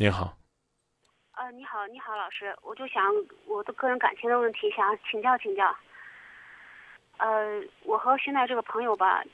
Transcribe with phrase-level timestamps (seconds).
[0.00, 0.32] 你好，
[1.34, 3.04] 呃，你好，你好，老师，我就想
[3.48, 5.74] 我的个人感情的问题，想请教请教。
[7.16, 9.24] 呃，我和现在这个朋友吧，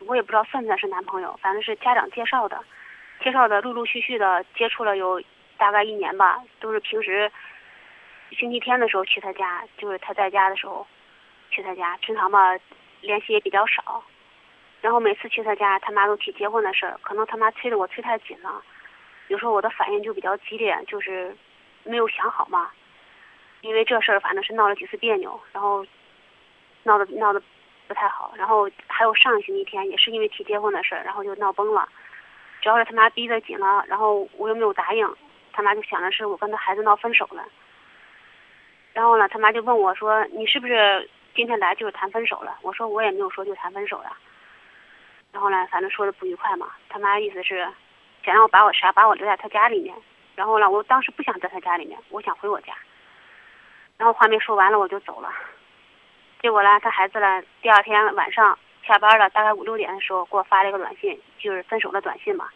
[0.00, 2.60] 我也不知道算不算是男朋友，反正是家长介绍的，
[3.20, 5.22] 介绍的陆陆续续的接触了有
[5.56, 7.30] 大概一年吧，都是平时
[8.32, 10.84] 星期天的时候去他家，就是他在家的时候
[11.50, 12.52] 去他家，平常吧
[13.00, 14.02] 联系也比较少。
[14.80, 18.60] 然后每次去他家，他妈都提结婚的事儿，可能他妈催的我催太紧了，
[19.28, 21.34] 有时候我的反应就比较激烈，就是
[21.84, 22.70] 没有想好嘛。
[23.60, 25.84] 因为这事儿反正是闹了几次别扭，然后
[26.84, 27.42] 闹得闹得
[27.86, 28.32] 不太好。
[28.36, 31.88] 然后还有上星期天也是因为提结婚的事儿，然后就闹崩了。
[32.60, 35.08] 主要是他妈逼得紧了，然后我又没有答应，
[35.52, 37.44] 他妈就想着是我跟他孩子闹分手了。
[38.92, 44.16] 然后呢，他妈就问我说：“你是不是今天来就是谈分手了？”我说：“我也没有说就谈分手呀。”
[45.30, 46.70] 然后呢，反正说的不愉快嘛。
[46.88, 47.68] 他妈意思是
[48.28, 49.94] 想要把我啥把我留在他家里面。
[50.36, 52.74] 然后呢，我当时不想在他家里面，我想回我家。
[53.96, 55.32] 然后话没说完了，我就走了。
[56.42, 62.50] 结果呢，他孩子呢，第二天晚上下班了，大概五六点的时候给我发了一个短信，就是分手的短信嘛。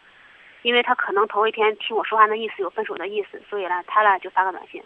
[0.61, 4.79] 因为他可能头一天听我说话的意思有分手的意思，所以呢，他呢就发个短信。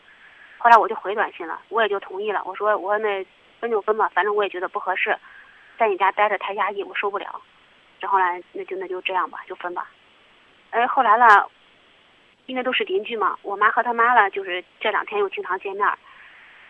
[0.57, 2.41] 后来我就回短信了，我也就同意了。
[2.45, 3.25] 我说我说那
[3.59, 5.15] 分就分吧，反正我也觉得不合适，
[5.77, 7.41] 在你家待着太压抑，我受不了。
[7.99, 9.87] 然后呢，那就那就这样吧，就分吧。
[10.71, 11.45] 哎，后来呢，
[12.45, 15.87] 因为都是邻居嘛，我妈和他妈呢，就是这两天又经常见面。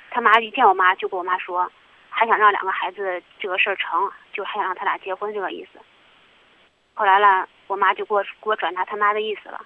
[0.09, 1.71] 他妈一见我妈就跟我妈说，
[2.09, 5.79] 还想让两个孩子这个事儿成，就还想让他俩结婚这个意思。
[6.93, 9.65] 后来呢，我妈就给我给我转达他妈的意思了。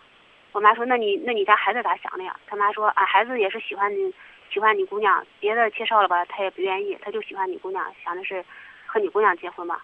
[0.53, 4.13] 我妈说：“那你那你家孩子咋想的呀？”他妈说：“啊，孩子也是喜欢你，
[4.51, 8.43] 喜欢你姑娘，别的介绍了吧，他也不愿意，他就喜欢你姑娘，想的是
[8.85, 9.79] 和你姑娘结婚嘛。”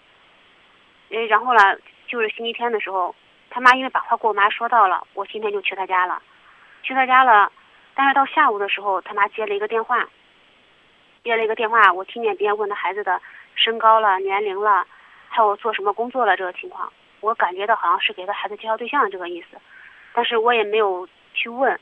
[1.09, 3.15] 哎，然后呢，就是星期天的时候，
[3.49, 6.21] 他妈因为把话跟我妈说到了，我今天就去他家了，
[6.83, 7.51] 去他家了，
[7.95, 10.07] 但是到下午的时候，他妈接了一个电话，
[11.23, 13.21] 接了一个电话，我听见别人问他孩子的
[13.55, 14.85] 身高了、年龄了，
[15.29, 16.91] 还有做什么工作了这个情况，
[17.21, 19.57] 我感觉到好像是给他孩子介绍对象这个意思，
[20.13, 21.79] 但是我也没有去问，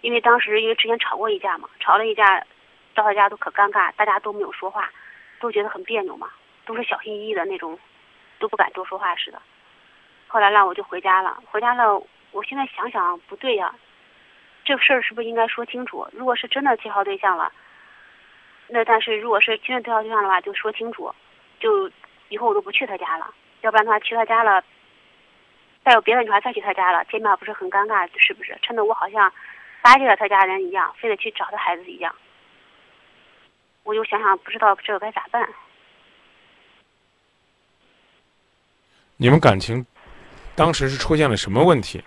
[0.00, 2.44] 因为当时因为之前吵过一架嘛，吵了一架，
[2.94, 4.90] 到他家都可尴尬，大家都没有说话，
[5.38, 6.30] 都觉得很别扭嘛，
[6.64, 7.78] 都是小心翼翼的那种。
[8.38, 9.38] 都不敢多说话似的。
[10.32, 11.42] 后来呢，我就回家了。
[11.50, 13.74] 回家了，我现在想想不对呀，
[14.64, 16.06] 这事儿是不是应该说清楚？
[16.12, 17.52] 如果是真的介绍对象了，
[18.68, 21.12] 那但是如果是真的介绍对象的话，就说清楚，
[21.58, 21.90] 就
[22.28, 23.34] 以后我都不去他家了。
[23.62, 24.62] 要不然的话，去他家了，
[25.84, 28.08] 再有别的女孩再去他家了，见面不是很尴尬？
[28.16, 28.56] 是不是？
[28.62, 29.32] 趁得我好像
[29.82, 32.14] 巴结了他家人一样，非得去找他孩子一样。
[33.82, 35.48] 我就想想，不知道这个该咋办。
[39.16, 39.84] 你们感情
[40.60, 42.04] 当时是出现了什么问题？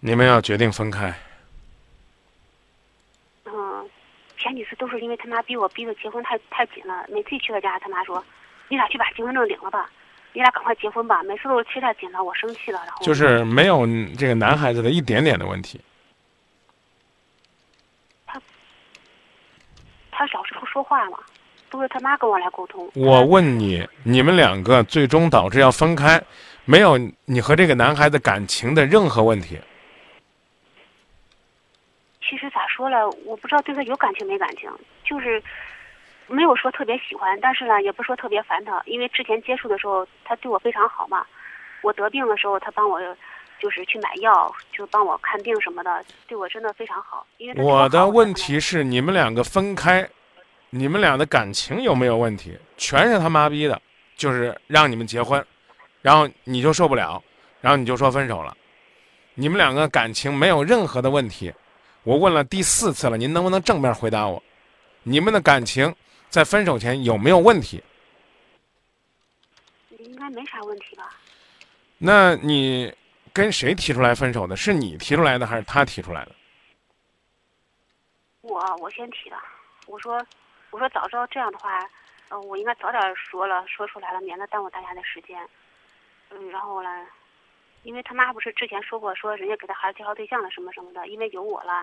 [0.00, 1.12] 你们要决定分开？
[3.44, 3.90] 嗯，
[4.38, 7.04] 前几次都是因为他妈逼我，逼的结婚太太紧了。
[7.10, 8.24] 每次一去他家，他妈说
[8.70, 9.90] ：“你俩去把结婚证领了吧，
[10.32, 15.78] 你俩赶快结婚吧。”每次都是催太紧了，我生气了，然后就是没有这个男孩子的一点点的问题。
[18.26, 18.40] 他
[20.10, 21.18] 他小时候说话嘛。
[21.70, 22.90] 都是他妈跟我来沟通。
[22.94, 26.22] 我问你，你们两个最终导致要分开，
[26.64, 29.58] 没有你和这个男孩子感情的任何问题？
[32.20, 34.70] 其实咋说了，我不知道对他有感情没感情，
[35.04, 35.42] 就是
[36.26, 41.24] 没有说特别喜欢，但是呢，也不说特别烦他，因为之前接触的时候他对我非常好嘛。
[41.82, 42.98] 我得病的时候，他帮我
[43.60, 47.26] 就是去买药，就帮我看病什么的，对我真的非常好。
[47.36, 50.08] 因为我的问题是，你们两个分开。
[50.76, 52.58] 你们俩的感情有没有问题？
[52.76, 53.80] 全是他妈逼的，
[54.16, 55.46] 就是让你们结婚，
[56.02, 57.22] 然后你就受不了，
[57.60, 58.56] 然后你就说分手了。
[59.34, 61.54] 你们两个感情没有任何的问题，
[62.02, 64.42] 我问了第四次了，您能不能正面回答我？
[65.04, 65.94] 你们的感情
[66.28, 67.80] 在分手前有没有问题？
[70.00, 71.08] 应该没啥问题吧？
[71.98, 72.92] 那你
[73.32, 74.56] 跟谁提出来分手的？
[74.56, 76.32] 是你提出来的还是他提出来的？
[78.40, 79.36] 我我先提的，
[79.86, 80.20] 我说。
[80.74, 81.78] 我说早知道这样的话，
[82.30, 85.38] 嗯，我应该早点说了，说出来了，免得耽误大家的时间。
[86.32, 86.88] 嗯，然后呢，
[87.84, 91.80] 因为他妈不是之前说过，说人家给他孩子介绍对象了什么什么的，因为有我了，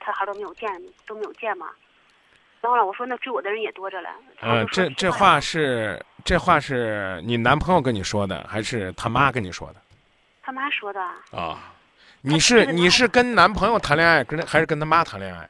[0.00, 0.68] 他孩都没有见，
[1.06, 1.70] 都没有见嘛。
[2.60, 4.10] 然后呢，我说那追我的人也多着了。
[4.40, 9.80] 嗯，这这话是这话是你男朋友跟你说的，还是他妈跟你说的？
[10.42, 11.00] 他妈说的。
[11.30, 11.72] 啊，
[12.22, 15.48] 你是你是跟男朋友谈恋爱，跟还是跟他妈谈恋爱？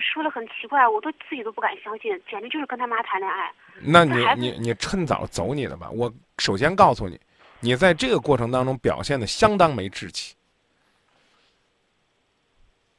[0.00, 3.52] 说的很奇怪，我都自己都不敢相信，简直就是跟他妈谈恋爱。
[3.80, 5.90] 那你你你趁早走你的吧！
[5.90, 7.20] 我首先告诉你，
[7.60, 10.34] 你在这个过程当中表现的相当没志气。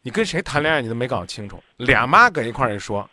[0.01, 3.07] 你跟谁谈恋爱你都没搞清楚，俩妈搁一块儿一说，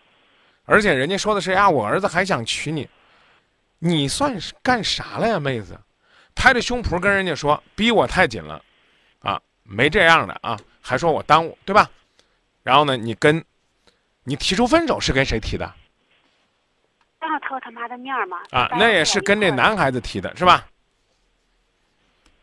[0.64, 2.88] 而且人家说的是呀，我儿子还想娶你，
[3.78, 5.78] 你算是干啥了呀，妹子？
[6.34, 8.62] 拍着胸脯跟人家说逼我太紧了，
[9.20, 11.90] 啊，没这样的啊，还说我耽误，对吧？
[12.62, 13.44] 然后呢，你跟，
[14.28, 15.74] 你提出分手是跟谁提的？
[17.18, 18.36] 当着他和他妈的面儿嘛。
[18.50, 20.68] 啊，那也是跟这男孩子提的是吧？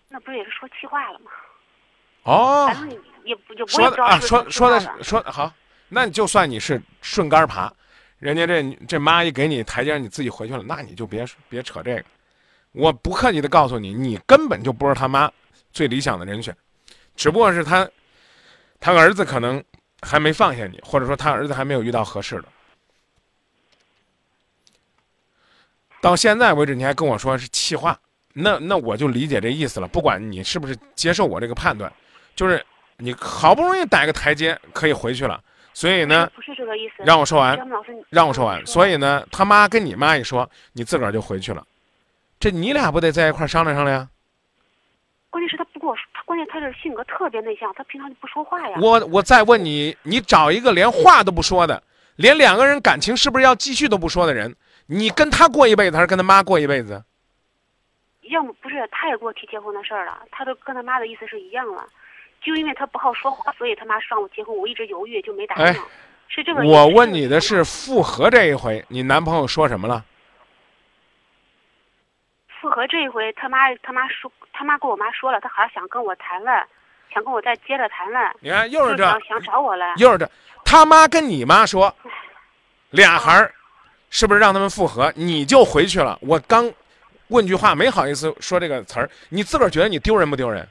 [0.09, 1.29] 那不是也是说气话了吗？
[2.23, 5.53] 哦，反正也不也不知道说的啊，说说的说的好，
[5.87, 7.71] 那你就算你是顺杆儿爬，
[8.17, 12.05] 人家这这妈一给你台阶，你自己回去了，那你就别别扯这个。
[12.71, 15.31] 我不客气的告诉你，你根本就不是他妈
[15.71, 16.55] 最理想的人选，
[17.15, 17.87] 只不过是他
[18.79, 19.63] 他儿子可能
[20.01, 22.45] 还没放下你，或者说他儿子还没有遇到合适的。
[26.01, 27.97] 到现在为止，你还跟我说是气话，
[28.33, 29.87] 那那我就理解这意思了。
[29.87, 31.91] 不管你是不是接受我这个判断，
[32.35, 32.63] 就是
[32.97, 35.41] 你好不容易逮个台阶可以回去了，
[35.73, 37.03] 所以呢，不是这个意思。
[37.03, 37.57] 让我说完
[38.09, 38.63] 让我说完。
[38.67, 41.65] 所以以呢，他妈跟你妈一说，你自个儿就回去了，
[42.39, 44.09] 这你俩不得在一块儿商量商量呀？
[45.35, 48.77] 关键是他不跟我说，他关键他这性格特别内向，他平常就不说话呀。
[48.81, 51.83] 我我再问你，你找一个连话都不说的，
[52.15, 54.55] 连两个人感情是不是要继续都不说的人，
[54.85, 57.03] 你跟他过一辈子还是跟他妈过一辈子？
[58.29, 61.85] 要么不是，他也给我提结婚的事儿了，他都跟他妈的意思是一样了，
[62.41, 65.65] 就因为他不好说话，所以他妈让我结婚，我一直犹豫就没答应。
[65.65, 65.75] 哎
[66.29, 66.63] 是这个。
[66.63, 70.01] 我问你的是复合这一回，你男朋友说什么了？
[72.65, 76.65] 复合这一回，他妈他妈说，他妈跟我妈说了，他还想跟我谈了，
[77.13, 79.93] 想跟我再接着谈了，你看又是这，就想想找我了。
[79.97, 80.27] 又是这，
[80.63, 81.95] 他妈跟你妈说，
[82.89, 83.53] 俩孩儿
[84.09, 85.13] 是不是让他们复合？
[85.15, 86.17] 你就回去了。
[86.23, 86.67] 我刚
[87.27, 90.67] 问句话，没好意思说这个词儿，你自个儿觉得你丢人不丢人？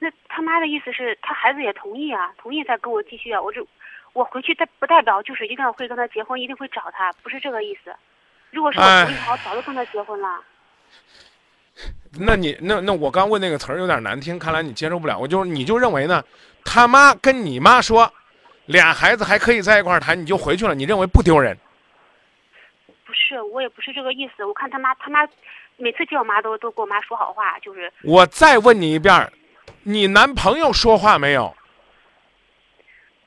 [0.00, 3.40] 那他妈的意思是他孩子也同意啊，同意再跟我继续啊。
[3.40, 3.66] 我就
[4.12, 7.96] 我回去，代不代表就是一定要会跟他结婚，一定会找他，不是这个意思。
[8.50, 10.28] 如果是我哎同意好，早就跟他结婚了。
[12.18, 15.18] 那你那那我刚问那个词儿有点难听，看来你接受不了。
[15.18, 16.22] 我就你就认为呢，
[16.64, 18.12] 他妈跟你妈说，
[18.66, 21.56] 俩孩子还可以在一块儿谈，你就回去了，你认为不丢人？
[23.06, 24.44] 不是，我也不是这个意思。
[24.44, 25.26] 我看他妈，他妈
[25.76, 29.32] 每次见我妈都都跟我妈说好话，就是我再问你一遍，
[29.84, 31.54] 你男朋友说话没有？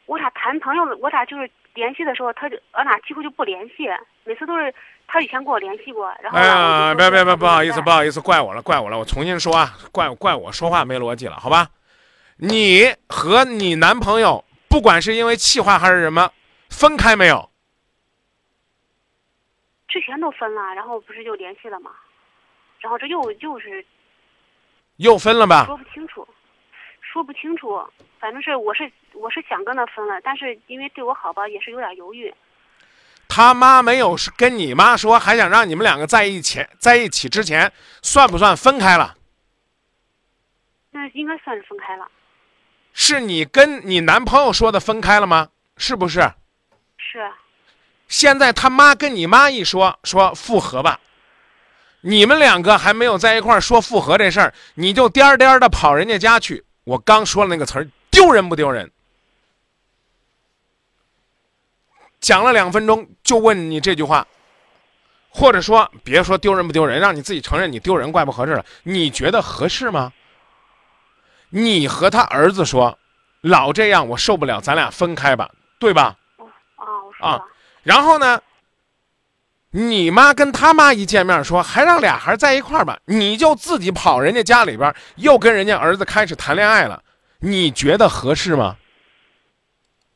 [0.06, 3.88] 我俩谈朋友，我俩就是联系的时候，他就俺俩几乎就不联系，
[4.26, 4.74] 每次都是
[5.08, 11.70] 他以前跟我联系过，然后哎呀，别别别，不好意思，不好意思，怪我了，怪我了，我重新说啊，怪怪我说话没逻辑了，好吧？
[12.38, 16.32] 你和你男朋友，不管是因为气话还是什么，
[16.70, 17.50] 分开没有？
[19.88, 21.92] 之前都分了，然后不是就联系了吗？
[22.80, 23.86] 然后这又又是
[24.98, 25.66] 又分了吧？
[25.68, 26.28] 说不清楚，
[27.02, 27.80] 说不清楚，
[28.20, 32.34] 反正是我是我是想跟他分了，但是因为对我好吧，也是有点犹豫。
[33.36, 39.16] 他妈没有跟你妈说，还想让你们两个在一起，在一起之前，算不算分开了？
[40.92, 42.06] 那应该算是分开了，
[42.94, 45.50] 是你跟你男朋友说的分开了吗？
[45.78, 46.20] 是不是？
[47.00, 47.28] 是
[48.08, 51.00] 现在他妈跟你妈一说，说复合吧，
[52.02, 56.64] 你们两个还没有在一块儿说复合这事儿，你就颠儿颠儿的跑人家家去。
[56.84, 58.92] 我刚说了那个词儿，丢人不丢人？
[62.24, 64.26] 讲了两分钟就问你这句话，
[65.30, 68.66] 或者说别说丢人不丢人，让你自己承认你丢人怪不合适了。
[68.84, 70.14] 你觉得合适吗？
[71.50, 72.98] 你和他儿子说，
[73.42, 76.16] 老这样我受不了，咱俩分开吧，对吧？
[77.20, 77.42] 啊，
[77.84, 78.40] 然后呢，
[79.72, 87.04] 你妈跟他妈一见面说，还让俩孩儿在一块儿吧，你就自己跑人家家里边儿，又跟人家儿子开始谈恋爱了，
[87.40, 88.78] 你觉得合适吗？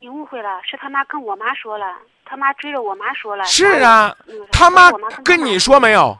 [0.07, 3.43] 你误会了，是他妈跟我妈说了，他妈追着我妈说了。
[3.43, 4.15] 是啊
[4.53, 6.17] 他妈跟跟你说没有？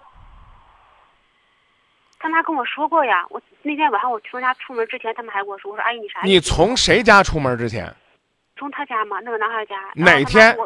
[2.19, 6.27] 他妈跟我说过呀，我那天晚上我从家出门之前，他们还跟我说，我说阿姨你啥意思？
[6.27, 7.89] 你从谁家出门之前？
[8.57, 9.75] 从他家嘛，那个男孩家。
[9.95, 10.65] 哪天我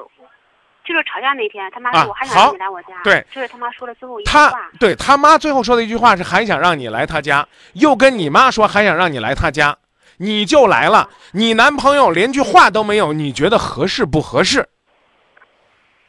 [0.84, 3.00] 就是吵架那天，他妈啊说我还想让你来我家。
[3.04, 4.68] 对，就是他妈说的最后一句他话。
[4.80, 9.78] 对他妈最后说的一句话是还想让你来他家，又跟你妈说还想让你来他家，
[10.22, 11.10] 你就来了。
[11.32, 14.68] 你男朋友连句话都没有，你觉得合适不合适？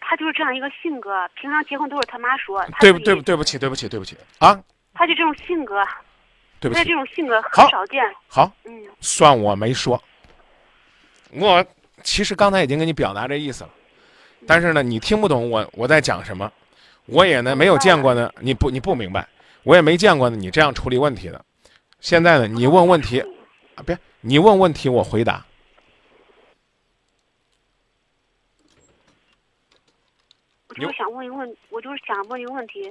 [0.01, 2.63] 他就是这样一个性格，平常结婚都是他妈说。
[2.79, 4.61] 对不对不对不起对不起对不起啊，
[4.93, 5.83] 他就这种性格，
[6.61, 6.93] 对不起他这。
[6.93, 8.05] 种性格很少见。
[8.29, 10.01] 好，嗯，算我没说。
[11.31, 11.65] 我
[12.03, 13.71] 其实刚才已经跟你表达这意思了，
[14.47, 16.53] 但是呢，你听不懂我我在讲什么，
[17.07, 19.27] 我也呢没有见过呢，你不你不明白，
[19.63, 21.43] 我也没见过呢你这样处理问题的。
[22.01, 23.25] 现在呢，你问问题，
[23.75, 25.45] 啊别你问问题，我回答。
[30.69, 32.91] 我就是想问一个问，我就是想问一个问题。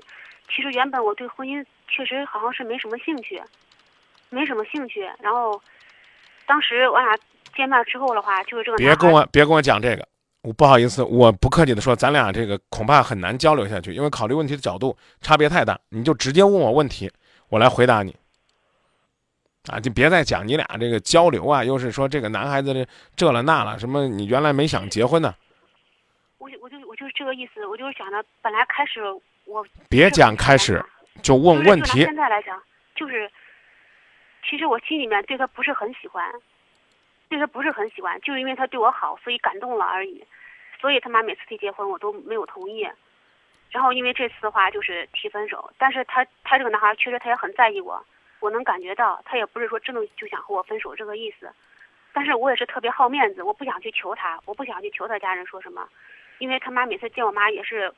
[0.53, 3.41] 其实原本我对婚姻确实好像是没什么兴趣，
[4.29, 5.01] 没什么兴趣。
[5.19, 5.59] 然后
[6.45, 7.17] 当时我俩
[7.55, 8.77] 见面之后的话，就是这个。
[8.77, 10.07] 别跟我别跟我讲这个，
[10.41, 15.79] 我不好意思，我不客气的说，咱俩这个恐怕很难交流下去，因为考虑问题的角度差别太大。
[15.89, 17.11] 你就直接问我问题，
[17.49, 18.15] 我来回答你。
[19.69, 25.35] 啊，就别再讲你俩这个交流啊，又是说这个男孩子的这了那了，什么你原来没想结婚呢？
[26.39, 29.01] 我我就我就是这个意思，我就是想着本来开始
[29.45, 30.83] 我别讲开始，
[31.21, 32.01] 就问问题。
[32.01, 32.59] 现在来讲，
[32.95, 33.29] 就是
[34.49, 36.25] 其实我心里面对他不是很喜欢，
[37.29, 40.25] 对他不是很喜欢，就是因为他对我好，所以感动了而已。
[40.79, 42.89] 所以他妈每次提结婚，我都没有同意。
[43.69, 45.71] 然后因为这次的话，就是提分手。
[45.77, 48.03] 但是他他这个男孩确实他也很在意我。
[48.41, 51.49] 我能感觉到，他也不是说真的就想和我分手这个意思，
[52.11, 55.87] 但是我也是特别好面子，我不想去求他，我不想去求他家人说什么，
[56.39, 57.93] 因为他妈每次见我妈也是，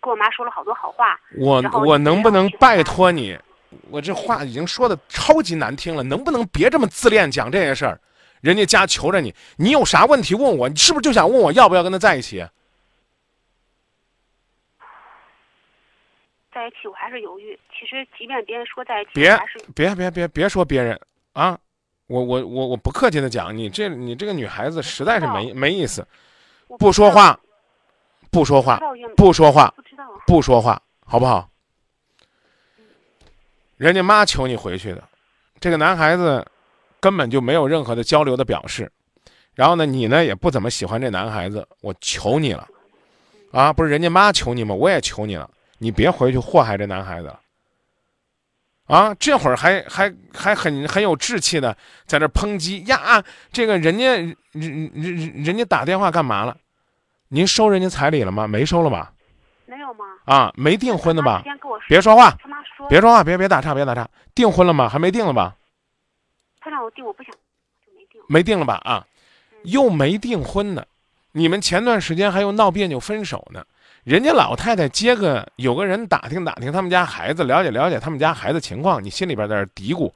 [0.00, 1.18] 跟我妈说了好多好话。
[1.38, 3.38] 我我能不能拜托你？
[3.90, 7.98] 我这话已经说的超级难听了，能不能别这么自恋讲这些事儿？
[8.40, 10.68] 人家家求着你，你有啥问题问我？
[10.68, 12.44] 你是不是就想问我要不要跟他在一起？
[16.54, 17.58] 在一起，我还是犹豫。
[17.72, 19.36] 其实，即便别人说在一起，别
[19.74, 20.98] 别别别别说别人
[21.32, 21.58] 啊！
[22.06, 26.06] 我我我我不客气的讲，你这你这个女孩子实在是没没意思，
[26.78, 27.38] 不说话，
[28.30, 28.78] 不说话，
[29.16, 29.74] 不说话，
[30.26, 31.48] 不说话，好不好？
[33.76, 35.02] 人家妈求你回去的，
[35.58, 36.46] 这个男孩子
[37.00, 38.92] 根本就没有任何的交流的表示，
[39.54, 42.68] 然后呢，你呢也不怎么喜欢这男孩子，我求你了，
[43.50, 44.74] 啊，不是人家妈求你吗？
[44.74, 45.50] 我也求你了。
[45.84, 47.40] 你别回去祸害这男孩子了，
[48.86, 49.14] 啊！
[49.20, 51.76] 这会儿还还还很很有志气的
[52.06, 53.22] 在这抨击呀！
[53.52, 56.56] 这个人家人人人人家打电话干嘛了？
[57.28, 58.46] 您收人家彩礼了吗？
[58.46, 59.12] 没收了吧？
[59.66, 60.06] 没有吗？
[60.24, 61.44] 啊，没订婚的吧？
[61.86, 62.34] 别说话，
[62.88, 64.08] 别说话，别别打岔，别打岔。
[64.34, 64.88] 订婚了吗？
[64.88, 65.54] 还没订了吧？
[66.60, 68.22] 他让我订，我不想，就没订。
[68.26, 68.80] 没订了吧？
[68.84, 69.06] 啊，
[69.64, 70.82] 又没订婚呢。
[71.32, 73.62] 你们前段时间还又闹别扭分手呢。
[74.04, 80.12] 人家老太太接个有个人打听打听他们家孩子，了解了解他们家孩子情况，你心里边在这嘀咕，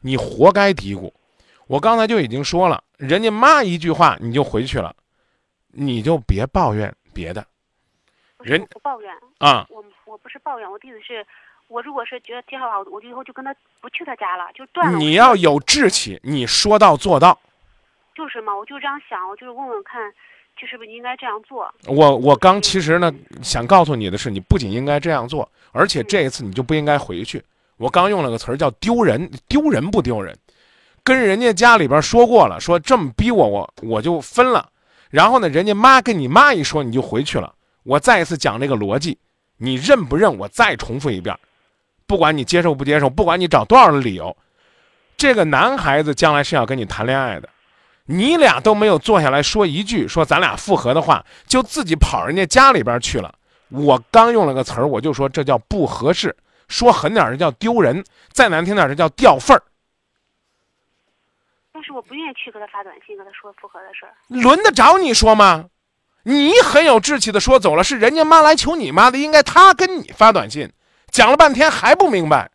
[0.00, 1.12] 你活该嘀咕。
[1.68, 4.92] 我刚才就已经说了，人家妈一句话你就回去了，
[5.68, 7.46] 你就别抱怨别的。
[8.40, 11.24] 人不抱怨啊，我我不是抱怨，我的意思是，
[11.68, 14.98] 我如果是觉得挺好，我就以后就跟他不去他家了，就断了。
[14.98, 17.38] 你要有志气，你说到做到。
[18.16, 20.12] 就是嘛，我就这样想，我就是问问看。
[20.60, 21.72] 就是不是应该这样做？
[21.86, 23.12] 我我刚其实呢，
[23.42, 27.42] 想告诉你的是，你不仅应该这样做，而且这一次你就不应该回去。
[27.76, 30.36] 我刚用了个词儿叫丢人，丢人不丢人？
[31.04, 34.68] 跟人家家里边说过了，说这么逼我，我我就分了。
[35.10, 37.54] 然后呢，人家妈跟你妈一说，你就回去了。
[37.84, 39.16] 我再一次讲这个逻辑，
[39.56, 40.36] 你认不认？
[40.36, 41.34] 我再重复一遍，
[42.06, 44.36] 不管你接受不接受，不管你找多少的理由，
[45.16, 47.48] 这个男孩子将来是要跟你谈恋爱的。
[48.10, 53.34] 你俩都没有坐下来说一句说咱俩复合的话，就自己跑人家家里边去了。
[53.68, 56.34] 我刚用了个词儿，我就说这叫不合适。
[56.68, 59.62] 说狠点儿，这叫丢人；再难听点儿，这叫掉份儿。
[61.70, 64.12] 但是我不愿意去给他发短信，跟他说复合的事儿。
[64.28, 65.66] 轮得着你说吗？
[66.22, 70.72] 你很有志气的说走了，是人家妈来求你妈的，应该他跟你发短信。
[71.10, 72.50] 讲了半天还不明白。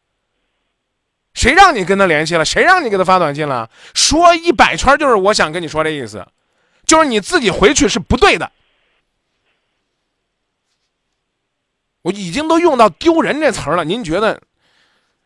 [1.34, 2.46] 谁让你跟他联系了？
[2.46, 3.70] 谁让你给他发短信了？
[3.94, 6.26] 说一百圈就是我想跟你说这意思，
[6.86, 8.52] 就是你自己回去是不对的。
[12.04, 14.42] 我已经都用到丢人这词儿了，您觉得，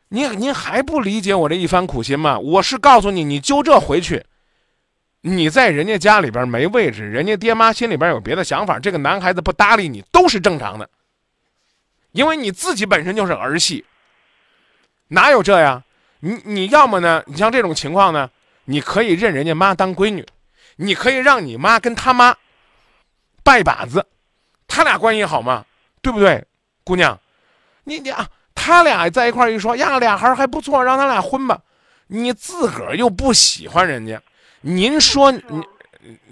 [0.10, 2.38] 您您还不理解我这一番苦心吗？
[2.38, 4.24] 我是告诉你，你就这回去，
[5.22, 10.88] 你在人家家里边没位置，人家爹妈心里边有别的想法，这个男孩子不搭理你都是正常的，
[12.12, 13.84] 因为你自己本身就是儿戏，
[15.08, 15.84] 哪有这样？
[16.19, 17.24] 你你要么呢？
[17.27, 18.29] 你像这种情况呢，
[18.65, 20.25] 你可以认人家妈当闺女，
[20.75, 22.36] 你可以让你妈跟他妈
[23.43, 24.05] 拜把子，
[24.67, 25.65] 他俩关系好吗？
[26.01, 26.43] 对不对，
[26.83, 27.19] 姑娘？
[27.83, 31.59] 你你啊，他俩在一块一说呀，俩孩还不错，让他俩婚吧。
[32.07, 34.21] 你自个儿又不喜欢人家，
[34.62, 35.41] 您说你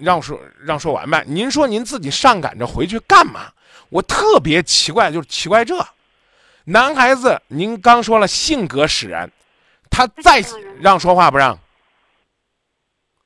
[0.00, 1.22] 让说让说完呗？
[1.26, 3.52] 您说您自己上赶着回去干嘛？
[3.88, 5.86] 我特别奇怪，就是奇怪这
[6.64, 9.30] 男孩子，您刚说了性格使然。
[9.96, 10.42] 他再
[10.78, 11.58] 让说话不让，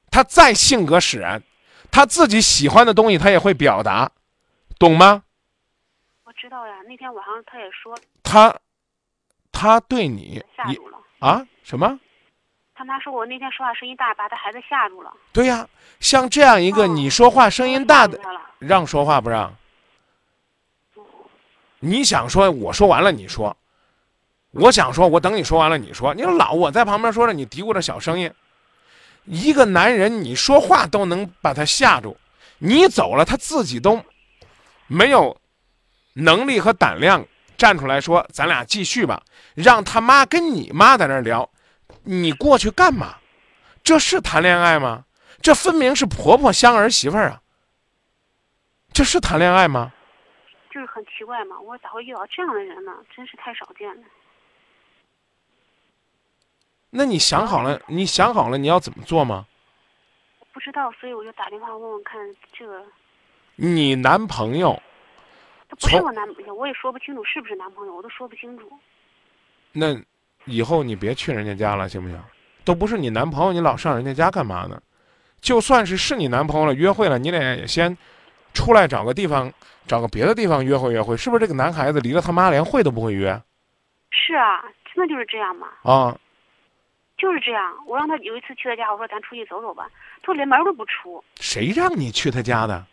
[0.08, 1.42] 他再性格使然，
[1.90, 4.08] 他自己喜欢的东西他也会表达，
[4.78, 5.24] 懂吗？
[6.22, 8.56] 我知道呀，那天晚上他也说他，
[9.50, 11.44] 他对你吓住了啊？
[11.64, 11.98] 什么？
[12.72, 15.12] 他妈说我那天说话声音大，把他孩子吓住了。
[15.32, 18.16] 对呀，像这样一个哦你说话声音大的，
[18.60, 19.52] 让说话不让？
[21.80, 23.52] 你想说，我说完了你说；
[24.50, 26.12] 我想说，我等你说完了你说。
[26.14, 28.33] 你说老我在旁边说着，你嘀咕着小声音。
[29.25, 32.16] 一个男人，你说话都能把他吓住，
[32.59, 34.02] 你走了，他自己都
[34.87, 35.40] 没有
[36.14, 37.25] 能力和胆量
[37.57, 39.23] 站出来说：“咱俩继续吧。”
[39.54, 41.49] 让他妈跟你妈在那儿聊，
[42.02, 43.16] 你过去干嘛？
[43.85, 45.04] 这是谈恋爱吗？
[45.40, 47.40] 这分明是婆婆相儿媳妇儿啊！
[48.92, 49.92] 这是谈恋爱吗？
[50.71, 52.92] 就是很奇怪嘛，我咋会遇到这样的人呢？
[53.14, 54.02] 真是太少见了。
[56.90, 57.80] 那你想好了？
[57.87, 59.47] 你想好了你要怎么做吗？
[60.40, 62.18] 我不知道，所以我就打电话问问看，
[62.52, 62.82] 这个
[63.56, 64.80] 你男朋友
[65.68, 68.68] 他不是我男朋友，我也说不清楚是不是男朋友，我都说不清楚。
[69.73, 69.97] 那
[70.47, 72.20] 以后你别去人家家了，行不行？
[72.64, 74.80] 都不是你男朋友，你老上人家家干嘛呢？
[75.40, 77.97] 就算是是你男朋友了，约会了，你俩也先
[78.52, 79.50] 出来找个地方，
[79.87, 81.40] 找个别的地方约会约会，是不是？
[81.40, 83.40] 这个男孩子离了他妈连会都不会约
[84.11, 86.18] 是啊，真的就是这样嘛，啊？
[87.20, 87.76] 就是这样。
[87.86, 89.86] 我让他有一次去他家，我说咱出去走走吧，
[90.22, 91.22] 他说连门都不出。
[91.38, 92.86] 谁让你去他家的？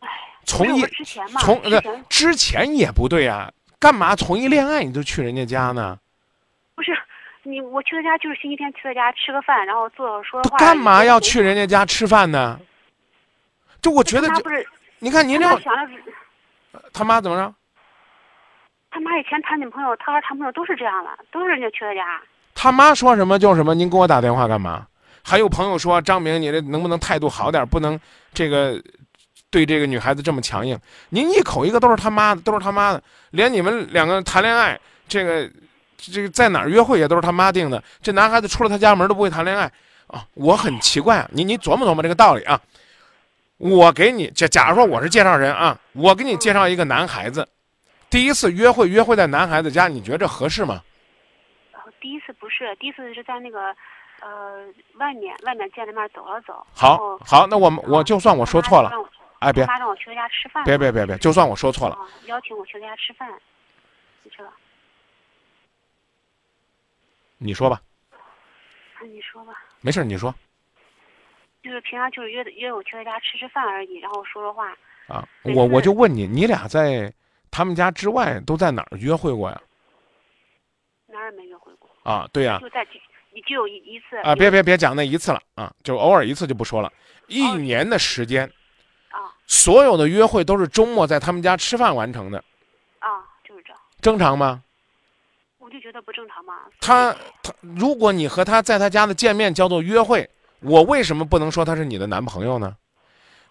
[0.00, 0.08] 哎，
[0.44, 5.98] 从一之前嘛，从呃之前也不对啊，干嘛从一恋爱你就去人家家呢？
[6.74, 6.98] 不是
[7.44, 10.42] 你，我去他家就是星期天去他家吃个饭，然后坐说。
[10.58, 12.58] 干嘛要去人家家吃饭呢？
[13.80, 14.66] 就我觉得就，不是，
[14.98, 15.46] 你看您这
[16.92, 17.54] 他妈怎么着？
[18.90, 22.20] 他妈以前谈女朋友，他和谈朋友都是这样的，都是人家去他家。
[22.62, 24.86] 他妈说什么就什么，您给我打电话干嘛？
[25.22, 27.98] 还有朋友说张明，你这能不能态度好点，不能
[28.34, 28.78] 这个
[29.48, 30.78] 对这个女孩子这么强硬。
[31.08, 35.50] 您一口一个都是他妈的，都是他妈的，连你们两个谈恋爱，这个
[35.96, 37.82] 这个在哪儿约会也都是他妈定的。
[38.02, 39.64] 这男孩子出了他家门都不会谈恋爱
[40.08, 40.26] 啊！
[40.34, 42.60] 我很奇怪，你你琢磨琢磨这个道理啊。
[43.56, 47.48] 我给你假假如说我是介绍人啊，我给你介绍一个男孩子，
[48.10, 50.82] 第一次约会约会在男孩子家，你觉得这合适吗？
[52.00, 53.74] 第一次不是，第一次是在那个，
[54.20, 56.66] 呃，外面外面见了面走了走。
[56.74, 58.90] 好好，那我们我就算我说错了，
[59.40, 60.64] 哎，别他妈让我去他家吃饭。
[60.64, 63.30] 别别别别，就算我说错了，啊，邀请我去他家吃饭。
[67.42, 67.80] 你说吧，
[69.00, 70.34] 那你说吧，没事，你说
[71.62, 74.70] 就是平常就是约的约我去他家吃吃饭而已，然后说说话。
[75.06, 75.26] 啊。
[75.42, 77.12] 我我就问你，你俩在
[77.50, 79.60] 他们家之外都在哪儿约会过呀？
[82.02, 82.92] 啊，对呀，就在只
[83.32, 86.92] 你只有一一次啊，别别别讲那一次了啊，就偶尔一次就不说了。
[87.26, 88.44] 一哦年的时间，
[89.10, 92.38] 啊所有的约会都是周末在他们家吃饭完成的，
[92.98, 93.08] 啊，
[93.46, 94.62] 就是这样，正常吗？
[95.58, 96.54] 我就觉得不正常嘛。
[96.80, 100.28] 他他，如果你和他在他家的见面叫做约会，
[100.60, 102.76] 我为什么不能说他是你的男朋友呢？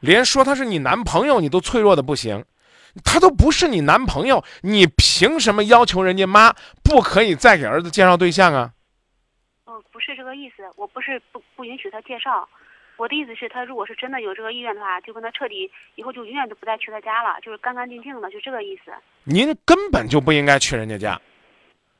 [0.01, 2.43] 连说他是你男朋友你都脆弱的不行，
[3.03, 8.71] 他都不是你男朋友，你凭什么要求人家妈不可以再给儿子介绍对象啊？
[9.65, 12.47] 哦，不是这个意思，我不是不不允许他介绍，
[12.97, 18.91] 我的意思是，他如果是真的有这个意愿的话，就跟他彻底以后就永远都不再去他家了，就是干干净净的，就这个意思。
[19.23, 21.21] 您根本就不应该去人家家，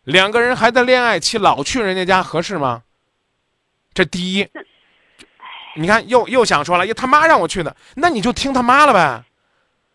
[0.03, 2.83] 两个人还在恋爱期，老去人家家合适吗？
[3.93, 4.47] 这第一，
[5.75, 9.23] 你看又又想说了，呀他妈让我去的，那你就听他妈了呗，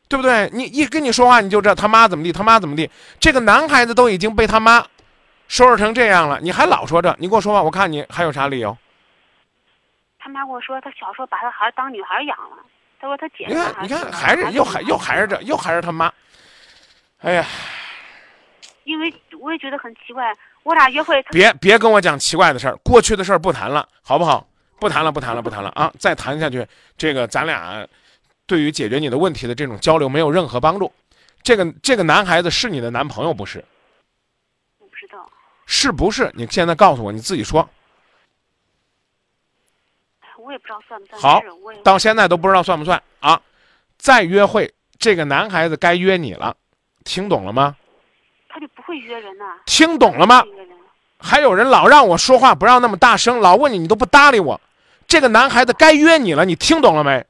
[0.08, 0.48] 对不对？
[0.52, 2.88] 你一跟你说话，你就知道他妈怎么地，他妈怎么地。
[3.18, 4.84] 这个男孩子都已经被他妈
[5.48, 7.14] 收拾成这样了，你还老说这？
[7.18, 8.76] 你给我说吧，我看你还有啥理由？
[10.18, 12.56] 他妈跟我说，他小时候把他孩当女孩养了。
[13.00, 16.10] 他说他姐你看，你看，还是是又还又还是这，又还是他妈。
[17.20, 17.44] 哎呀，
[18.84, 24.46] 因为我也觉得很奇怪，我俩约会，别别跟我讲奇怪的事儿，过去的事儿不谈了，好不好？
[24.80, 25.92] 不谈了，不谈了，不谈了啊！
[25.98, 27.86] 再谈下去，这个咱俩
[28.46, 30.92] 对于解决你的问题的这种交流没有任何帮助。
[31.42, 33.64] 这个这个男孩子是你的男朋友不是？
[34.78, 35.28] 我不知道，
[35.66, 36.30] 是不是？
[36.34, 37.68] 你现在告诉我，你自己说。
[40.20, 41.42] 哎我也不知道算不算好
[41.82, 43.40] 到现在都不知道算不算啊？
[43.96, 46.54] 再约会，这个男孩子该约你了，
[47.02, 47.76] 听懂了吗？
[48.48, 50.44] 他就不会约人呐、听懂了吗
[51.18, 54.60] 还有人老让我说话，不让那么大声，老问你，你都不搭理我。
[55.08, 57.26] 这个男孩子该约你了，你听懂了没？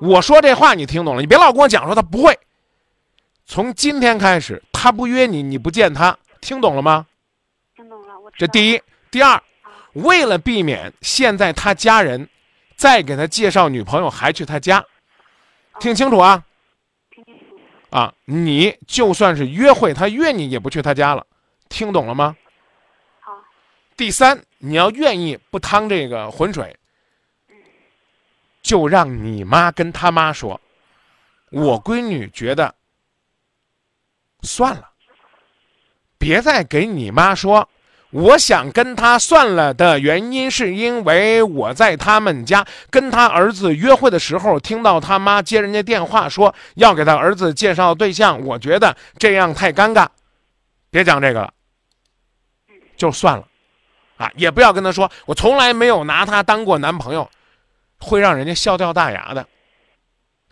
[0.00, 2.38] 我说这话你听懂了，你别老跟我讲说他不会。
[3.46, 7.06] 从今天开始，他不约你，你不见他，听懂了吗？
[7.76, 9.42] 听懂了，我这第一，第二，
[9.92, 12.28] 为了避免现在他家人
[12.76, 14.84] 再给他介绍女朋友还去他家，
[15.80, 16.44] 听清楚啊
[17.10, 17.40] 听清楚。
[17.90, 18.14] 啊！
[18.24, 21.26] 你就算是约会，他约你也不去他家了，
[21.68, 22.36] 听懂了吗？
[23.18, 23.32] 好，
[23.96, 26.76] 第三，你要愿意不趟这个浑水，
[28.62, 30.60] 就让你妈跟他妈说，
[31.50, 32.74] 我闺女觉得
[34.42, 34.90] 算了，
[36.18, 37.68] 别再给你妈说。
[38.12, 50.08] 我想跟他算了的原因，是因为我在他们家跟他儿子约会的时候，听到他妈接人家电话说要给他儿子介绍对象，我觉得这样太尴尬，
[50.90, 51.54] 别讲这个了，
[52.96, 53.46] 就算了，
[54.16, 57.30] 啊，也不要跟他说我从来没有拿他当过男朋友，
[58.00, 59.46] 会让人家笑掉大牙的。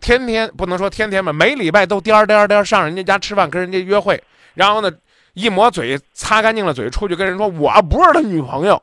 [0.01, 4.23] 天天不能说天天吧，每礼拜都颠颠颠上人家家吃饭，跟人家约会，
[4.55, 4.91] 然后呢？
[5.35, 8.83] 一抹嘴，擦干净了嘴，出去跟人说：“我不是他女朋友。”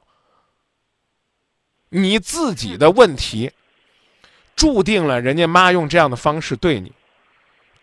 [1.89, 3.51] 你自己的问题，
[4.55, 6.93] 注定了人家妈用这样的方式对你，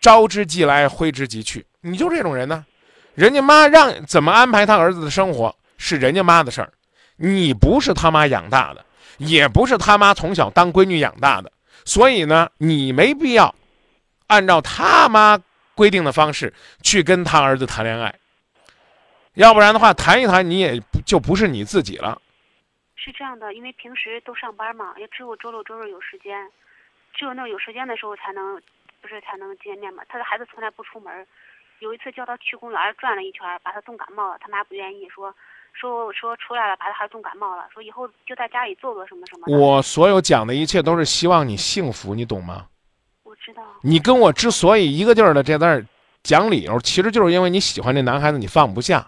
[0.01, 1.63] 招之即来，挥之即去。
[1.81, 2.65] 你就这种人呢？
[3.13, 6.73] 人家妈让怎么安排他儿子的生活是人家妈的事儿，
[7.17, 8.83] 你不是他妈养大的，
[9.25, 11.51] 也不是他妈从小当闺女养大的，
[11.85, 13.53] 所以呢，你没必要
[14.27, 15.39] 按照他妈
[15.75, 18.13] 规定的方式去跟他儿子谈恋爱。
[19.35, 22.21] 要不然的话，谈一谈你也就不是你自己了。
[22.95, 26.49] 是这样的，因为平时都上班嘛，也只有周六周日有时间，
[27.13, 28.61] 只有那有时间的时候才能，
[29.01, 30.03] 不是才能见面嘛。
[30.07, 31.25] 他的孩子从来不出门，
[31.79, 35.35] 有一次叫他去公园转了一圈，把他冻感冒了，他妈不愿意，说说
[35.73, 39.57] 说说出来了，把他孩子冻感冒了，说以后就在家里做做什么什么。
[39.57, 42.65] 我所有讲的一切都是希望你幸福，你懂吗？
[43.23, 43.61] 我知道。
[43.81, 45.85] 你跟我之所以一个劲儿的在那儿
[46.23, 49.05] 讲理由，其实就是因为你喜欢这男孩子，你放不下。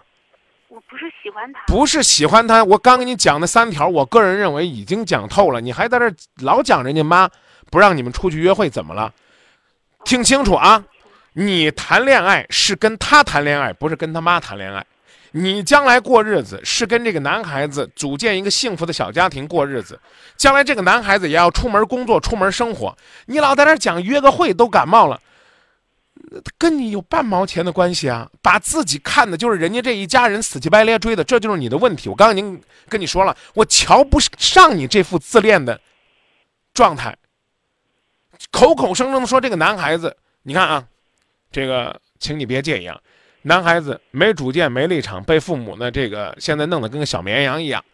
[0.68, 2.62] 我不是喜欢他，不是喜欢他。
[2.62, 5.60] 我刚给你讲的三条，我个人认为已经讲透了。
[5.60, 7.30] 你还在这老讲人家妈
[7.70, 9.12] 不让你们出去约会，怎么了？
[10.04, 10.84] 听清楚啊！
[11.32, 14.84] 你谈恋爱是跟他谈恋爱，不是跟他妈谈恋爱。
[15.38, 20.00] 你将来过日子是跟这个男孩子组建一个幸福的小家庭过日子。
[20.34, 22.96] 将来这个男孩子也要出门工作、出门生活。
[23.26, 25.20] 你老在那讲约个会都感冒了。
[26.56, 28.28] 跟你有半毛钱的关系啊！
[28.40, 32.08] 把自己看的就是人家这一家人死乞白赖追的，这就是你的问题。
[32.08, 35.78] 我刚刚已经跟你说了，我瞧不上你这副自恋的
[36.72, 37.14] 状态，
[38.50, 40.84] 口口声声说这个男孩子，你看啊，
[41.52, 42.98] 这个，请你别介意啊，
[43.46, 47.84] 男孩子没主见没立场，被父母呢这个现在弄得跟个小绵羊一样，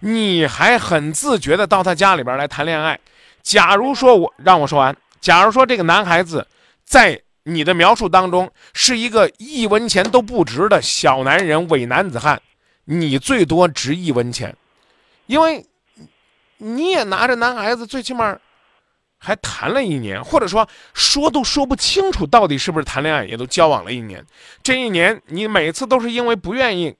[0.00, 2.98] 你还很自觉的到他家里边来谈恋爱。
[3.42, 6.46] 假如说我让我说完，假如说这个男孩子
[6.84, 7.20] 在。
[7.44, 12.38] 你的描述当中是一个一文钱都不值的小男人、伪男子汉，
[12.84, 14.54] 你最多值一文钱，
[15.24, 15.64] 因为
[16.58, 18.38] 你也拿着男孩子，最起码
[19.18, 24.24] 还谈了一年，或者说说都说不清楚到底是不是谈恋爱，也都交往了一年。
[24.62, 26.94] 这一年你每次都是因为不愿意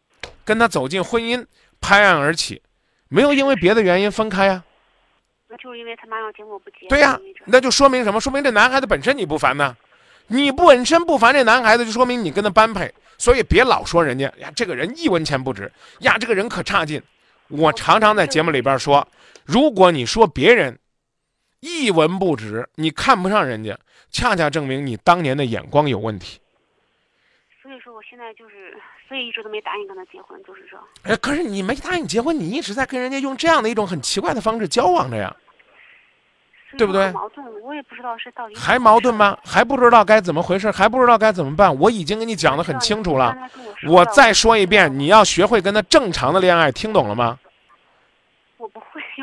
[0.44, 1.44] 跟他走进婚姻
[1.80, 2.60] 拍案而起，
[3.08, 4.64] 没有因为别的原因分开呀？
[5.48, 6.86] 那就是因为他妈要结我不结。
[6.88, 8.20] 对呀，那就说明什么？
[8.20, 9.76] 说明这男孩子本身你不烦呢。
[10.30, 17.02] 你本身不烦这男孩子，就说明你跟他般配，所以别老说人家呀，这个人一文钱不值呀，这个人可差劲。
[17.48, 19.08] 我常常在节目里边说，
[19.46, 20.78] 如果你说别人
[21.60, 23.78] 一文不值，你看不上人家，
[24.10, 26.40] 恰恰证明你当年的眼光有问题。
[27.62, 28.76] 所以说，我现在就是，
[29.08, 30.78] 所以一直都没答应跟他结婚，就是说。
[31.02, 35.34] 哎，可是你没答应结婚，你一直在跟人家用这样的一种很奇怪的方式交往着呀。
[36.76, 37.10] 对不对？
[37.12, 39.38] 矛盾，我也不知道是到底还矛盾吗？
[39.42, 40.70] 还不知道该怎么回事？
[40.70, 41.74] 还不知道该怎么办？
[41.78, 43.34] 我已经跟你讲的很清楚了。
[43.86, 47.38] 我再说一遍，你要学会跟他正常的恋爱，听懂了吗？
[48.58, 48.78] 我不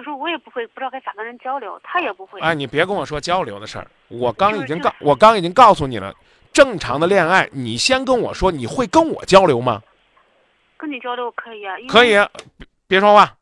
[0.06, 2.40] 时候我也不会，不知道该咋跟人交流，他也不会。
[2.40, 6.14] 哎，你别跟我说交流的事儿，我刚已经告，我刚已经告诉你了，
[6.54, 9.82] 正常的恋爱，你先跟我说，你会跟我交流吗？
[10.78, 11.76] 跟你交流可以啊。
[11.90, 12.16] 可以，
[12.88, 13.36] 别说话，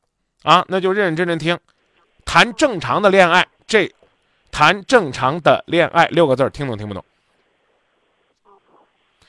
[0.43, 1.60] 啊，那就认认真真听，
[2.23, 3.45] 谈正常的恋爱。
[3.67, 3.91] 这，
[4.52, 7.04] 谈正常的恋爱六个字听懂听不懂？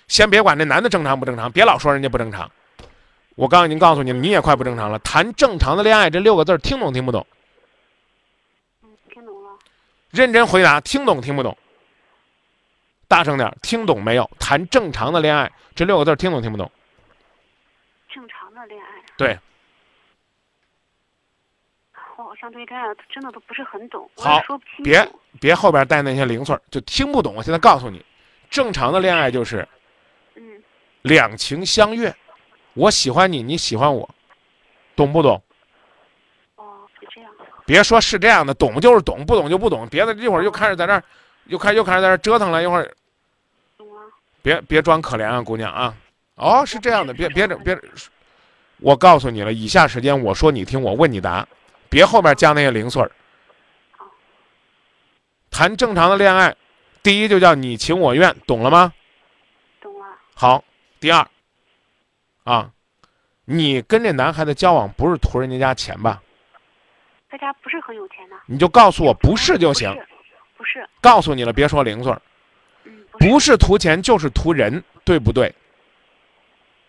[0.06, 2.50] 先别管这男的正常不正常，别老说人家不正常。
[3.34, 4.98] 我刚刚已经告诉你了，你也快不正常了。
[5.00, 7.26] 谈正常的恋爱这六个字听懂听不懂？
[8.82, 9.50] 嗯，听懂了。
[10.10, 11.56] 认真回答，听懂听不懂？
[13.08, 14.30] 大声点，听懂没有？
[14.38, 16.70] 谈正常的恋爱这六个字听懂听不懂？
[18.08, 19.02] 正常的恋爱。
[19.16, 19.38] 对。
[22.16, 24.84] 我相对于这样，真的都不是很懂，好，说不清。
[24.84, 25.08] 别
[25.40, 27.34] 别后边带那些零碎就听不懂。
[27.34, 28.04] 我现在告诉你，
[28.48, 29.66] 正常的恋爱就是，
[30.36, 30.62] 嗯，
[31.02, 32.14] 两情相悦，
[32.74, 34.08] 我喜欢你，你喜欢我，
[34.94, 35.42] 懂不懂？
[36.56, 37.30] 哦，是这样。
[37.64, 39.88] 别说是这样的，懂就是懂，不懂就不懂。
[39.88, 41.02] 别的一会儿又开始在那儿，
[41.46, 42.94] 又开又开始在这折腾了一会儿。
[43.78, 44.02] 懂了。
[44.42, 45.94] 别别装可怜啊，姑娘啊！
[46.34, 47.78] 哦，是这样的，别 别别，
[48.78, 51.46] 我告诉你了，以下时间我说你听，我问你答，
[51.88, 53.10] 别后面加那些零碎儿。
[55.50, 56.54] 谈正常的恋爱，
[57.02, 58.92] 第一就叫你情我愿，懂了吗？
[59.80, 60.06] 懂了。
[60.34, 60.64] 好，
[60.98, 61.24] 第二，
[62.44, 62.70] 啊，
[63.44, 66.22] 你跟这男孩子交往不是图人家家钱吧？
[67.28, 68.36] 他家不是很有钱的。
[68.46, 69.92] 你就告诉我不是就行。
[70.56, 70.88] 不是。
[71.00, 72.22] 告诉你了，别说零碎儿。
[72.84, 73.04] 嗯。
[73.18, 75.52] 不是图钱就是图人，对不对？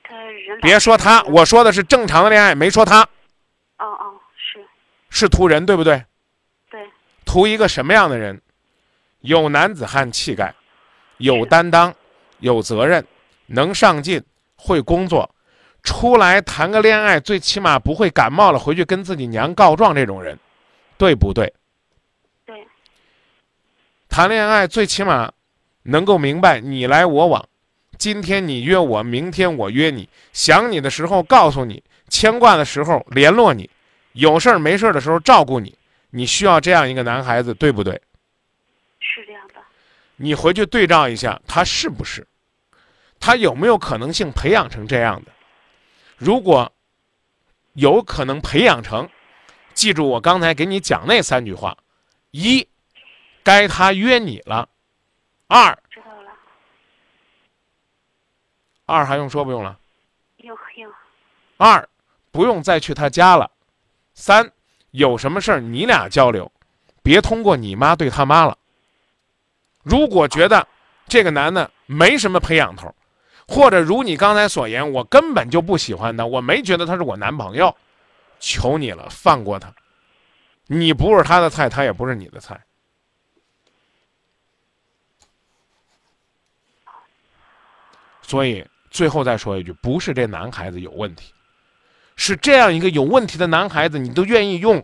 [0.03, 0.59] 他人。
[0.61, 3.01] 别说他，我说的是正常的恋爱，没说他。
[3.79, 4.63] 哦哦，是。
[5.09, 6.05] 是图人，对不对？
[6.69, 6.87] 对。
[7.25, 8.39] 图一个什么样的人？
[9.21, 10.53] 有男子汉气概，
[11.17, 11.91] 有担当，
[12.37, 13.03] 有责任，
[13.47, 14.23] 能上进，
[14.55, 15.34] 会工作，
[15.85, 20.37] 出来谈个恋爱，最起码不会感冒了回去跟自己娘告状这种人，
[20.97, 21.53] 对不对？
[22.45, 22.67] 对。
[24.09, 25.31] 谈恋爱最起码
[25.83, 27.47] 能够明白你来我往，
[27.97, 33.69] 今天你约我，明天我约你，想你的时候告诉你，牵挂的时候联络你，
[34.13, 35.77] 有事儿没事儿的时候照顾你，
[36.09, 37.93] 你需要这样一个男孩子，对不对？
[38.99, 39.53] 是这样的，
[40.15, 42.25] 你回去对照一下，他是不是？
[43.19, 45.31] 他有没有可能性培养成这样的？
[46.17, 46.71] 如果
[47.73, 49.09] 有可能培养成，
[49.73, 51.77] 记住我刚才给你讲那三句话：
[52.31, 52.67] 一，
[53.43, 54.67] 该他约你了；
[55.47, 56.31] 二，知道了；
[58.85, 59.77] 二还用说不用了？
[60.37, 60.91] 用用。
[61.57, 61.87] 二，
[62.31, 63.49] 不用再去他家了；
[64.13, 64.51] 三，
[64.91, 66.49] 有什么事儿你俩交流，
[67.03, 68.57] 别通过你妈对他妈了。
[69.83, 70.67] 如果觉得
[71.07, 72.93] 这个男的没什么培养头，
[73.47, 77.75] 或者如你刚才所言，我根本就不喜欢他，我没觉得他是我男朋友，
[78.39, 79.73] 求你了，放过他。
[80.67, 82.59] 你不是他的菜，他也不是你的菜。
[88.23, 91.31] 所以最后再说一句，不是这男孩子有问题，
[92.15, 94.83] 是这样一个有问题的男孩子，你都愿意用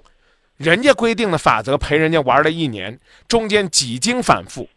[0.57, 4.69] 人家规定的法则陪人家玩了一年，中间几经反复。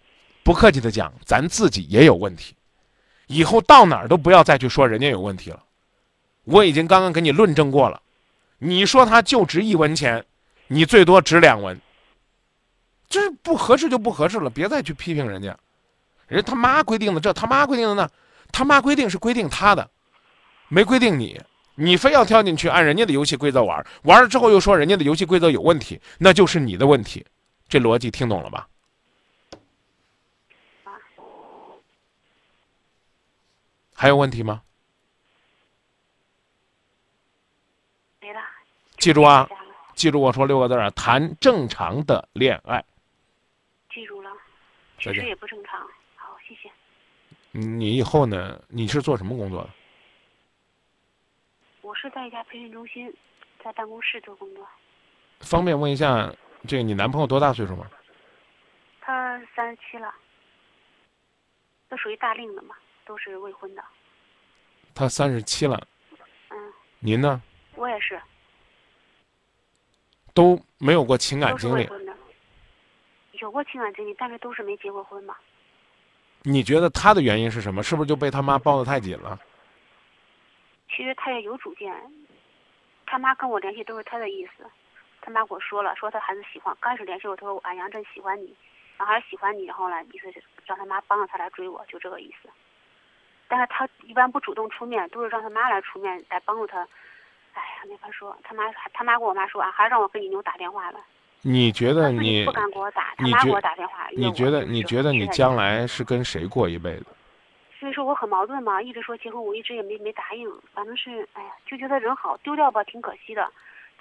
[0.42, 2.56] 不客气的讲，咱自己也有问题，
[3.26, 5.62] 以后到哪儿都不要再去说人家有问题了。
[6.44, 8.00] 我已经刚刚给你论证过了，
[8.58, 10.24] 你说他就值一文钱，
[10.66, 11.80] 你最多值两文，
[13.08, 15.56] 这不合适就不合适了，别再去批评人家。
[16.26, 18.10] 人他妈规定的这，他妈规定的那，
[18.52, 19.88] 他妈规定是规定他的，
[20.68, 21.40] 没规定你，
[21.74, 27.24] 你非要跳进去按人家的游戏规则玩，玩了之后又说人家的游戏规则有问题，那就是你的问题。
[27.68, 28.66] 这逻辑听懂了吧？
[33.94, 34.62] 还有问题吗？
[38.20, 38.40] 没了。
[38.96, 39.48] 记住啊，
[39.94, 42.84] 记住我说六个字啊，谈正常的恋爱。
[43.90, 44.30] 记住了，
[44.98, 45.80] 其实也不正常。
[46.16, 46.70] 好，谢谢。
[47.52, 48.60] 你以后呢？
[48.68, 49.70] 你是做什么工作的？
[51.82, 53.14] 我是在一家培训中心，
[53.62, 54.66] 在办公室做工作。
[55.40, 56.34] 方便问一下，
[56.66, 57.86] 这个你男朋友多大岁数吗？
[59.00, 60.12] 他三十七了，
[61.88, 62.74] 都属于大龄的嘛。
[63.04, 63.84] 都是未婚的。
[64.94, 65.80] 他三十七了。
[66.50, 66.72] 嗯。
[66.98, 67.42] 您呢？
[67.76, 68.20] 我也是。
[70.32, 71.88] 都没有过情感经历。
[73.40, 75.36] 有过情感经历，但是都是没结过婚嘛。
[76.42, 77.82] 你觉得他的原因是什么？
[77.82, 79.38] 是不是就被他妈抱得太紧了？
[80.88, 81.92] 其实他也有主见。
[83.06, 84.64] 他妈跟我联系都是他的意思。
[85.20, 86.74] 他妈跟我说了，说他孩子喜欢。
[86.80, 88.54] 刚开始联系我，他说俺杨真喜欢你，
[88.98, 92.48] 小孩喜欢你，然后呢，意思是让他妈帮着他来追我，就这个意思。
[93.48, 96.78] 但是他一般不主动出面，都是让他妈来出面来帮助他。
[97.52, 98.36] 哎呀，没法说。
[98.42, 100.98] 他妈他妈跟我妈说啊，还让我跟你妞打电话了。
[101.42, 104.08] 你觉得你不敢给我打，他妈给我打电话。
[104.16, 107.06] 你觉得你觉得你将来是跟谁过一辈子？
[107.78, 110.50] 所以说我很矛盾嘛，一直说结婚，我一直也没没答应。
[110.72, 113.46] 反正是哎呀，就觉得人好丢掉吧，挺可惜的。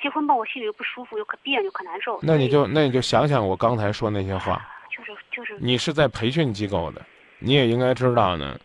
[0.02, 2.18] 结婚吧，我心里又不舒服，又可别扭，可难受。
[2.24, 4.66] 那你就那你就想想我刚才说那些话。
[4.90, 5.58] 就是就是。
[5.60, 7.02] 你是在培训机构的，
[7.40, 8.58] 你也应该知道呢。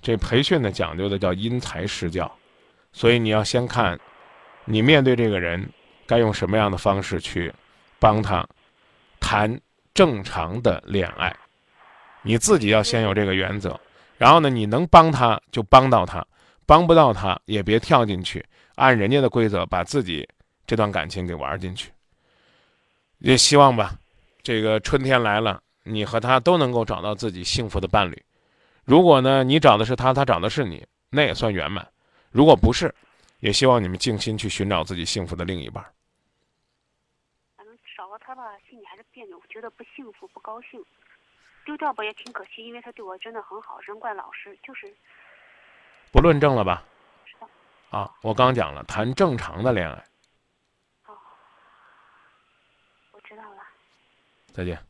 [0.00, 2.30] 这培训呢讲究的叫因材施教，
[2.92, 3.98] 所以你要先看，
[4.64, 5.68] 你面对这个人
[6.06, 7.52] 该用什么样的方式去
[7.98, 8.46] 帮他
[9.20, 9.60] 谈
[9.92, 11.34] 正常的恋爱，
[12.22, 13.78] 你自己要先有这个原则。
[14.16, 16.26] 然后呢，你能帮他就帮到他，
[16.66, 18.44] 帮不到他也别跳进去，
[18.76, 20.28] 按人家的规则把自己
[20.66, 21.90] 这段感情给玩进去。
[23.18, 23.94] 也希望吧，
[24.42, 28.20] 这个春天来了，你和他都能够找到自己幸福的伴侣。
[28.88, 31.86] 如果呢，你找的是他，他找的是你，那也算圆满。
[32.30, 32.94] 如果不是，
[33.40, 35.84] 也希望你们静心去寻找自己幸福的另一半。
[37.54, 40.82] 反正少了他吧，心里还是别扭，觉得不幸福，不高兴。
[41.66, 44.90] 丢掉吧也挺可惜，因为他对我真的很好，人怪老实，就是。
[46.10, 46.82] 不论证了吧？
[47.90, 50.02] 啊，我刚讲了，谈正常的恋爱。
[51.02, 51.14] 好，
[53.12, 53.62] 我知道了，
[54.54, 54.87] 再见。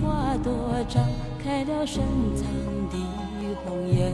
[0.00, 1.04] 花朵张
[1.42, 2.02] 开了深
[2.34, 2.46] 藏
[2.90, 2.96] 的
[3.64, 4.12] 红颜。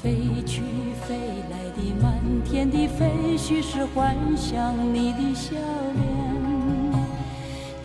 [0.00, 0.62] 飞去
[1.06, 1.16] 飞
[1.50, 5.56] 来的满天的飞絮是幻想你的笑
[5.94, 6.06] 脸。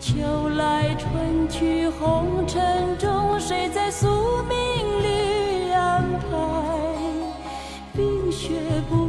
[0.00, 4.06] 秋来春去红尘中，谁在宿
[4.48, 4.56] 命
[5.02, 6.26] 里安排？
[7.96, 8.54] 冰雪
[8.88, 9.03] 不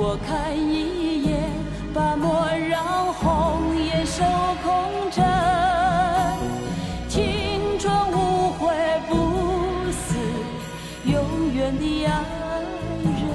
[0.00, 1.50] 我看一眼，
[1.92, 4.22] 把莫让红颜守
[4.62, 5.24] 空枕。
[7.08, 8.72] 青春无悔
[9.08, 10.14] 不死，
[11.04, 12.10] 永远的爱
[13.02, 13.26] 人。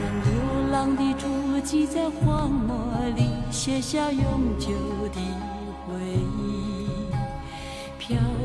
[0.00, 0.32] 让流
[0.72, 1.28] 浪的足
[1.62, 2.74] 迹在荒漠
[3.14, 4.70] 里写下永久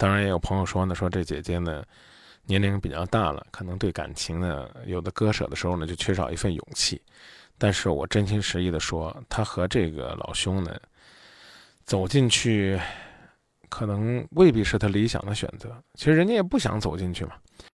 [0.00, 1.84] 当然也有朋友说呢，说这姐姐呢
[2.46, 6.98] 年龄比较大了，可能对感情呢有的割舍的时候呢就缺少一份勇气。
[7.58, 10.74] 但是我真心实意的说，她和这个老兄呢
[11.84, 12.80] 走进去，
[13.68, 15.70] 可能未必是她理想的选择。
[15.92, 17.34] 其实人家也不想走进去嘛。